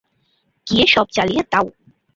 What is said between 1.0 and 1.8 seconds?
জ্বালিয়ে দাউ!